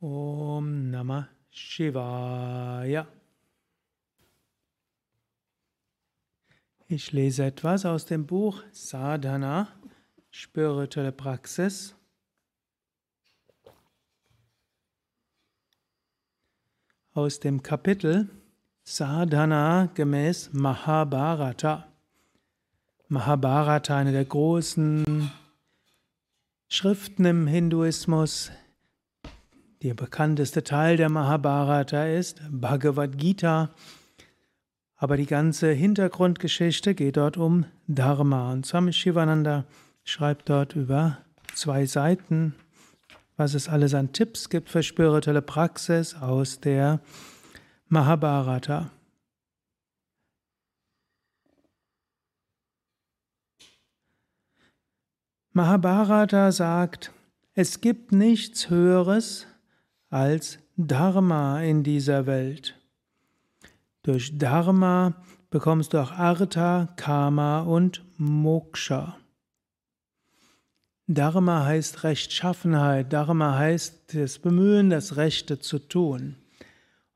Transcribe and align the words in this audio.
Om 0.00 0.90
Namah 0.92 1.26
Shivaya. 1.50 3.08
Ich 6.86 7.10
lese 7.10 7.46
etwas 7.46 7.84
aus 7.84 8.06
dem 8.06 8.24
Buch 8.24 8.62
Sadhana, 8.70 9.66
spirituelle 10.30 11.10
Praxis. 11.10 11.96
Aus 17.12 17.40
dem 17.40 17.64
Kapitel 17.64 18.30
Sadhana 18.84 19.86
gemäß 19.94 20.52
Mahabharata. 20.52 21.92
Mahabharata, 23.08 23.96
eine 23.96 24.12
der 24.12 24.26
großen 24.26 25.28
Schriften 26.68 27.24
im 27.24 27.48
Hinduismus. 27.48 28.52
Der 29.82 29.94
bekannteste 29.94 30.64
Teil 30.64 30.96
der 30.96 31.08
Mahabharata 31.08 32.04
ist 32.06 32.42
Bhagavad 32.50 33.16
Gita. 33.16 33.70
Aber 34.96 35.16
die 35.16 35.26
ganze 35.26 35.70
Hintergrundgeschichte 35.70 36.96
geht 36.96 37.16
dort 37.16 37.36
um 37.36 37.64
Dharma. 37.86 38.50
Und 38.50 38.66
Swami 38.66 38.92
Shivananda 38.92 39.66
schreibt 40.02 40.48
dort 40.48 40.74
über 40.74 41.18
zwei 41.54 41.86
Seiten, 41.86 42.56
was 43.36 43.54
es 43.54 43.68
alles 43.68 43.94
an 43.94 44.12
Tipps 44.12 44.48
gibt 44.48 44.68
für 44.68 44.82
spirituelle 44.82 45.42
Praxis 45.42 46.16
aus 46.16 46.58
der 46.58 46.98
Mahabharata. 47.86 48.90
Mahabharata 55.52 56.50
sagt, 56.50 57.12
es 57.54 57.80
gibt 57.80 58.10
nichts 58.10 58.70
Höheres 58.70 59.46
als 60.10 60.58
Dharma 60.76 61.62
in 61.62 61.82
dieser 61.82 62.26
Welt. 62.26 62.74
Durch 64.02 64.38
Dharma 64.38 65.14
bekommst 65.50 65.92
du 65.92 65.98
auch 65.98 66.12
Artha, 66.12 66.88
Karma 66.96 67.60
und 67.60 68.02
Moksha. 68.16 69.16
Dharma 71.06 71.64
heißt 71.64 72.04
Rechtschaffenheit, 72.04 73.12
Dharma 73.12 73.56
heißt 73.56 74.14
das 74.14 74.38
Bemühen, 74.38 74.90
das 74.90 75.16
Rechte 75.16 75.58
zu 75.58 75.78
tun. 75.78 76.36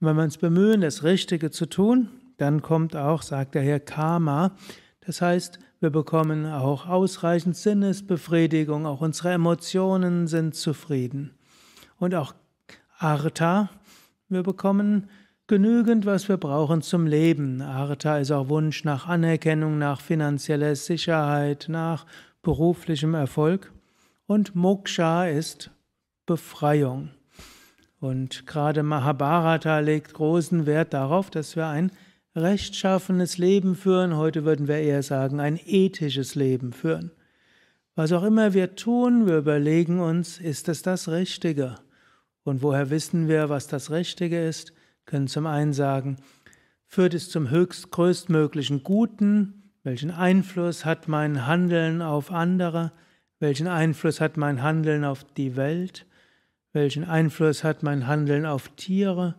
Und 0.00 0.06
wenn 0.06 0.16
wir 0.16 0.22
uns 0.22 0.38
bemühen, 0.38 0.80
das 0.80 1.02
Richtige 1.02 1.50
zu 1.50 1.66
tun, 1.66 2.08
dann 2.36 2.62
kommt 2.62 2.96
auch, 2.96 3.22
sagt 3.22 3.54
der 3.54 3.62
Herr, 3.62 3.80
Karma. 3.80 4.56
Das 5.00 5.20
heißt, 5.20 5.58
wir 5.80 5.90
bekommen 5.90 6.46
auch 6.46 6.86
ausreichend 6.86 7.56
Sinnesbefriedigung, 7.56 8.86
auch 8.86 9.00
unsere 9.00 9.32
Emotionen 9.32 10.26
sind 10.26 10.54
zufrieden. 10.54 11.34
Und 11.98 12.14
auch 12.14 12.32
Artha, 13.02 13.70
wir 14.28 14.42
bekommen 14.42 15.08
genügend, 15.46 16.04
was 16.04 16.28
wir 16.28 16.36
brauchen 16.36 16.82
zum 16.82 17.06
Leben. 17.06 17.62
Artha 17.62 18.18
ist 18.18 18.30
auch 18.30 18.50
Wunsch 18.50 18.84
nach 18.84 19.08
Anerkennung, 19.08 19.78
nach 19.78 20.02
finanzieller 20.02 20.76
Sicherheit, 20.76 21.64
nach 21.70 22.04
beruflichem 22.42 23.14
Erfolg. 23.14 23.72
Und 24.26 24.54
Moksha 24.54 25.24
ist 25.28 25.70
Befreiung. 26.26 27.08
Und 28.00 28.46
gerade 28.46 28.82
Mahabharata 28.82 29.78
legt 29.78 30.12
großen 30.12 30.66
Wert 30.66 30.92
darauf, 30.92 31.30
dass 31.30 31.56
wir 31.56 31.68
ein 31.68 31.92
rechtschaffenes 32.36 33.38
Leben 33.38 33.76
führen. 33.76 34.18
Heute 34.18 34.44
würden 34.44 34.68
wir 34.68 34.76
eher 34.76 35.02
sagen, 35.02 35.40
ein 35.40 35.58
ethisches 35.64 36.34
Leben 36.34 36.74
führen. 36.74 37.12
Was 37.94 38.12
auch 38.12 38.24
immer 38.24 38.52
wir 38.52 38.76
tun, 38.76 39.26
wir 39.26 39.38
überlegen 39.38 40.00
uns, 40.00 40.38
ist 40.38 40.68
es 40.68 40.82
das 40.82 41.08
Richtige? 41.08 41.76
Und 42.44 42.62
woher 42.62 42.90
wissen 42.90 43.28
wir, 43.28 43.48
was 43.48 43.66
das 43.66 43.90
Richtige 43.90 44.44
ist? 44.44 44.72
Können 45.04 45.28
zum 45.28 45.46
einen 45.46 45.72
sagen, 45.72 46.16
führt 46.86 47.14
es 47.14 47.28
zum 47.30 47.50
höchst 47.50 47.90
größtmöglichen 47.90 48.82
Guten? 48.82 49.72
Welchen 49.82 50.10
Einfluss 50.10 50.84
hat 50.84 51.08
mein 51.08 51.46
Handeln 51.46 52.02
auf 52.02 52.30
andere? 52.30 52.92
Welchen 53.38 53.66
Einfluss 53.66 54.20
hat 54.20 54.36
mein 54.36 54.62
Handeln 54.62 55.04
auf 55.04 55.24
die 55.24 55.56
Welt? 55.56 56.06
Welchen 56.72 57.04
Einfluss 57.04 57.64
hat 57.64 57.82
mein 57.82 58.06
Handeln 58.06 58.46
auf 58.46 58.68
Tiere? 58.76 59.36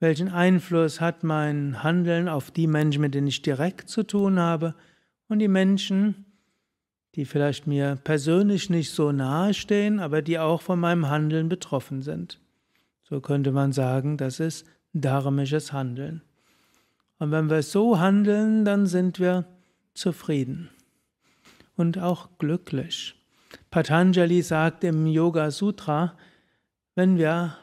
Welchen 0.00 0.28
Einfluss 0.28 1.00
hat 1.00 1.22
mein 1.22 1.82
Handeln 1.82 2.28
auf 2.28 2.50
die 2.50 2.66
Menschen, 2.66 3.02
mit 3.02 3.14
denen 3.14 3.28
ich 3.28 3.42
direkt 3.42 3.88
zu 3.88 4.02
tun 4.02 4.40
habe? 4.40 4.74
Und 5.28 5.38
die 5.38 5.48
Menschen, 5.48 6.24
die 7.14 7.24
vielleicht 7.24 7.66
mir 7.66 7.96
persönlich 8.02 8.68
nicht 8.68 8.90
so 8.90 9.12
nahe 9.12 9.54
stehen, 9.54 10.00
aber 10.00 10.22
die 10.22 10.38
auch 10.38 10.60
von 10.60 10.80
meinem 10.80 11.08
Handeln 11.08 11.48
betroffen 11.48 12.02
sind. 12.02 12.41
So 13.12 13.20
könnte 13.20 13.52
man 13.52 13.72
sagen, 13.72 14.16
das 14.16 14.40
ist 14.40 14.64
dharmisches 14.94 15.70
Handeln. 15.70 16.22
Und 17.18 17.30
wenn 17.30 17.50
wir 17.50 17.62
so 17.62 18.00
handeln, 18.00 18.64
dann 18.64 18.86
sind 18.86 19.20
wir 19.20 19.44
zufrieden 19.92 20.70
und 21.76 21.98
auch 21.98 22.30
glücklich. 22.38 23.14
Patanjali 23.70 24.40
sagt 24.40 24.82
im 24.82 25.06
Yoga 25.06 25.50
Sutra, 25.50 26.16
wenn 26.94 27.18
wir, 27.18 27.58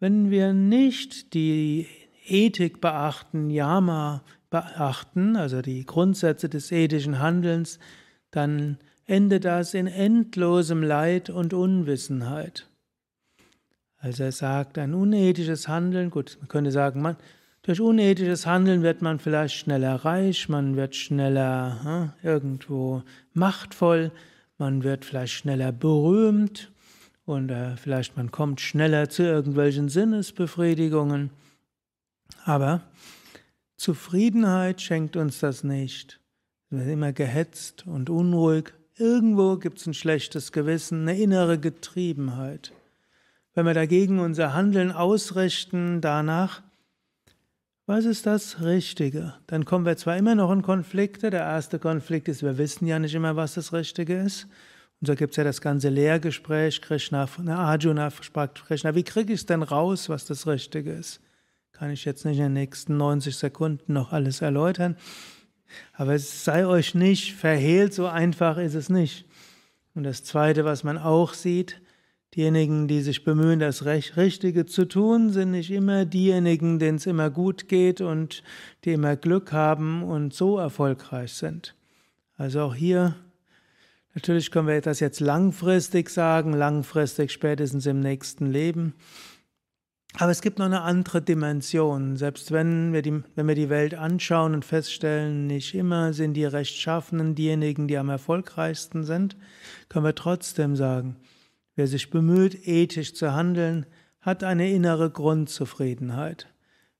wenn 0.00 0.30
wir 0.30 0.54
nicht 0.54 1.34
die 1.34 1.86
Ethik 2.24 2.80
beachten, 2.80 3.50
Yama 3.50 4.22
beachten, 4.48 5.36
also 5.36 5.60
die 5.60 5.84
Grundsätze 5.84 6.48
des 6.48 6.72
ethischen 6.72 7.18
Handelns, 7.18 7.78
dann 8.30 8.78
endet 9.04 9.44
das 9.44 9.74
in 9.74 9.86
endlosem 9.86 10.82
Leid 10.82 11.28
und 11.28 11.52
Unwissenheit. 11.52 12.70
Also 14.06 14.22
er 14.22 14.30
sagt, 14.30 14.78
ein 14.78 14.94
unethisches 14.94 15.66
Handeln, 15.66 16.10
gut, 16.10 16.36
man 16.38 16.46
könnte 16.46 16.70
sagen, 16.70 17.02
man, 17.02 17.16
durch 17.62 17.80
unethisches 17.80 18.46
Handeln 18.46 18.82
wird 18.84 19.02
man 19.02 19.18
vielleicht 19.18 19.56
schneller 19.56 19.96
reich, 19.96 20.48
man 20.48 20.76
wird 20.76 20.94
schneller 20.94 21.80
hm, 21.82 22.12
irgendwo 22.22 23.02
machtvoll, 23.32 24.12
man 24.58 24.84
wird 24.84 25.04
vielleicht 25.04 25.32
schneller 25.32 25.72
berühmt 25.72 26.70
und 27.24 27.50
äh, 27.50 27.76
vielleicht 27.76 28.16
man 28.16 28.30
kommt 28.30 28.60
schneller 28.60 29.08
zu 29.08 29.24
irgendwelchen 29.24 29.88
Sinnesbefriedigungen. 29.88 31.30
Aber 32.44 32.82
Zufriedenheit 33.76 34.80
schenkt 34.82 35.16
uns 35.16 35.40
das 35.40 35.64
nicht. 35.64 36.20
Wir 36.70 36.84
sind 36.84 36.92
immer 36.92 37.12
gehetzt 37.12 37.88
und 37.88 38.08
unruhig. 38.08 38.72
Irgendwo 38.94 39.56
gibt 39.56 39.80
es 39.80 39.86
ein 39.88 39.94
schlechtes 39.94 40.52
Gewissen, 40.52 41.08
eine 41.08 41.18
innere 41.18 41.58
Getriebenheit. 41.58 42.72
Wenn 43.56 43.64
wir 43.64 43.72
dagegen 43.72 44.18
unser 44.18 44.52
Handeln 44.52 44.92
ausrichten 44.92 46.02
danach, 46.02 46.60
was 47.86 48.04
ist 48.04 48.26
das 48.26 48.60
Richtige? 48.60 49.32
Dann 49.46 49.64
kommen 49.64 49.86
wir 49.86 49.96
zwar 49.96 50.18
immer 50.18 50.34
noch 50.34 50.52
in 50.52 50.60
Konflikte. 50.60 51.30
Der 51.30 51.40
erste 51.40 51.78
Konflikt 51.78 52.28
ist, 52.28 52.42
wir 52.42 52.58
wissen 52.58 52.86
ja 52.86 52.98
nicht 52.98 53.14
immer, 53.14 53.34
was 53.34 53.54
das 53.54 53.72
Richtige 53.72 54.20
ist. 54.20 54.46
Und 55.00 55.06
so 55.06 55.14
gibt 55.14 55.30
es 55.30 55.36
ja 55.38 55.44
das 55.44 55.62
ganze 55.62 55.88
Lehrgespräch. 55.88 56.82
Krishna, 56.82 57.26
Arjuna 57.46 58.10
fragt 58.10 58.62
Krishna, 58.66 58.94
wie 58.94 59.04
kriege 59.04 59.32
ich 59.32 59.40
es 59.40 59.46
denn 59.46 59.62
raus, 59.62 60.10
was 60.10 60.26
das 60.26 60.46
Richtige 60.46 60.92
ist? 60.92 61.22
Kann 61.72 61.90
ich 61.90 62.04
jetzt 62.04 62.26
nicht 62.26 62.36
in 62.36 62.44
den 62.44 62.52
nächsten 62.52 62.98
90 62.98 63.38
Sekunden 63.38 63.94
noch 63.94 64.12
alles 64.12 64.42
erläutern. 64.42 64.98
Aber 65.94 66.12
es 66.12 66.44
sei 66.44 66.66
euch 66.66 66.94
nicht 66.94 67.32
verhehlt, 67.32 67.94
so 67.94 68.06
einfach 68.06 68.58
ist 68.58 68.74
es 68.74 68.90
nicht. 68.90 69.24
Und 69.94 70.02
das 70.02 70.24
Zweite, 70.24 70.66
was 70.66 70.84
man 70.84 70.98
auch 70.98 71.32
sieht, 71.32 71.80
Diejenigen, 72.36 72.86
die 72.86 73.00
sich 73.00 73.24
bemühen, 73.24 73.60
das 73.60 73.86
Richtige 73.86 74.66
zu 74.66 74.84
tun, 74.86 75.30
sind 75.30 75.52
nicht 75.52 75.70
immer 75.70 76.04
diejenigen, 76.04 76.78
denen 76.78 76.98
es 76.98 77.06
immer 77.06 77.30
gut 77.30 77.66
geht 77.66 78.02
und 78.02 78.42
die 78.84 78.92
immer 78.92 79.16
Glück 79.16 79.52
haben 79.52 80.02
und 80.02 80.34
so 80.34 80.58
erfolgreich 80.58 81.32
sind. 81.32 81.74
Also 82.36 82.60
auch 82.60 82.74
hier, 82.74 83.16
natürlich 84.14 84.50
können 84.50 84.68
wir 84.68 84.82
das 84.82 85.00
jetzt 85.00 85.20
langfristig 85.20 86.10
sagen, 86.10 86.52
langfristig 86.52 87.32
spätestens 87.32 87.86
im 87.86 88.00
nächsten 88.00 88.44
Leben. 88.44 88.92
Aber 90.18 90.30
es 90.30 90.42
gibt 90.42 90.58
noch 90.58 90.66
eine 90.66 90.82
andere 90.82 91.22
Dimension. 91.22 92.16
Selbst 92.16 92.52
wenn 92.52 92.92
wir, 92.92 93.00
die, 93.00 93.22
wenn 93.34 93.48
wir 93.48 93.54
die 93.54 93.70
Welt 93.70 93.94
anschauen 93.94 94.52
und 94.52 94.64
feststellen, 94.66 95.46
nicht 95.46 95.74
immer 95.74 96.12
sind 96.12 96.34
die 96.34 96.44
Rechtschaffenen 96.44 97.34
diejenigen, 97.34 97.88
die 97.88 97.96
am 97.96 98.10
erfolgreichsten 98.10 99.04
sind, 99.04 99.38
können 99.88 100.04
wir 100.04 100.14
trotzdem 100.14 100.76
sagen, 100.76 101.16
Wer 101.76 101.86
sich 101.86 102.10
bemüht, 102.10 102.66
ethisch 102.66 103.14
zu 103.14 103.34
handeln, 103.34 103.86
hat 104.20 104.42
eine 104.42 104.70
innere 104.70 105.10
Grundzufriedenheit. 105.10 106.48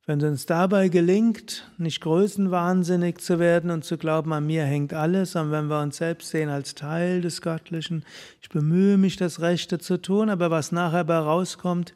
Wenn 0.04 0.20
es 0.20 0.24
uns 0.24 0.46
dabei 0.46 0.88
gelingt, 0.88 1.68
nicht 1.78 2.00
größenwahnsinnig 2.00 3.18
zu 3.18 3.40
werden 3.40 3.70
und 3.70 3.84
zu 3.84 3.98
glauben, 3.98 4.32
an 4.32 4.46
mir 4.46 4.64
hängt 4.64 4.94
alles, 4.94 5.32
sondern 5.32 5.64
wenn 5.64 5.70
wir 5.70 5.82
uns 5.82 5.96
selbst 5.96 6.30
sehen 6.30 6.48
als 6.48 6.76
Teil 6.76 7.22
des 7.22 7.40
Göttlichen, 7.40 8.04
ich 8.40 8.48
bemühe 8.48 8.98
mich, 8.98 9.16
das 9.16 9.40
Rechte 9.40 9.78
zu 9.78 10.00
tun, 10.00 10.30
aber 10.30 10.52
was 10.52 10.70
nachher 10.70 11.02
bei 11.02 11.18
rauskommt, 11.18 11.94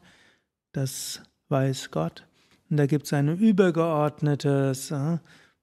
das 0.73 1.21
weiß 1.47 1.91
Gott. 1.91 2.25
Und 2.69 2.77
da 2.77 2.85
gibt 2.85 3.05
es 3.05 3.13
ein 3.13 3.29
übergeordnetes, 3.37 4.91
äh, 4.91 5.19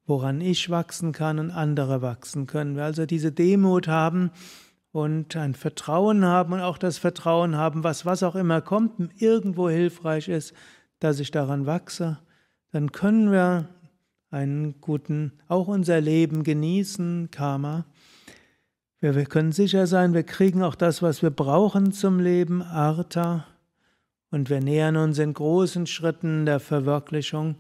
woran 0.07 0.41
ich 0.41 0.71
wachsen 0.71 1.13
kann 1.13 1.39
und 1.39 1.51
andere 1.51 2.01
wachsen 2.01 2.47
können. 2.47 2.77
Wir 2.77 2.85
also 2.85 3.05
diese 3.05 3.33
Demut 3.33 3.89
haben, 3.89 4.31
und 4.93 5.37
ein 5.37 5.55
Vertrauen 5.55 6.25
haben 6.25 6.55
und 6.55 6.61
auch 6.61 6.79
das 6.79 6.99
Vertrauen 6.99 7.57
haben, 7.57 7.85
was 7.85 8.07
was 8.07 8.23
auch 8.23 8.35
immer 8.35 8.61
kommt, 8.61 9.21
irgendwo 9.21 9.69
hilfreich 9.69 10.29
ist, 10.29 10.55
dass 10.99 11.21
ich 11.21 11.31
daran 11.31 11.67
wachse, 11.67 12.19
dann 12.73 12.93
können 12.93 13.31
wir 13.31 13.69
einen 14.31 14.81
guten, 14.81 15.33
auch 15.49 15.69
unser 15.69 16.01
Leben 16.01 16.43
genießen, 16.45 17.31
Karma. 17.31 17.87
Wir, 19.01 19.15
wir 19.15 19.25
können 19.27 19.53
sicher 19.53 19.87
sein, 19.87 20.13
wir 20.13 20.25
kriegen 20.25 20.63
auch 20.63 20.75
das, 20.75 21.03
was 21.03 21.23
wir 21.23 21.31
brauchen 21.31 21.93
zum 21.93 22.21
Leben, 22.21 22.63
Artha. 22.63 23.47
Und 24.31 24.51
wir 24.51 24.61
nähern 24.61 24.97
uns 24.97 25.19
in 25.19 25.33
großen 25.33 25.87
Schritten 25.87 26.45
der 26.45 26.61
Verwirklichung, 26.61 27.57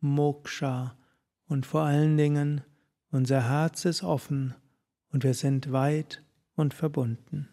Moksha. 0.00 0.94
Und 1.46 1.64
vor 1.64 1.82
allen 1.82 2.18
Dingen, 2.18 2.60
unser 3.10 3.48
Herz 3.48 3.84
ist 3.86 4.02
offen 4.02 4.54
und 5.10 5.24
wir 5.24 5.34
sind 5.34 5.72
weit 5.72 6.22
und 6.54 6.74
verbunden. 6.74 7.51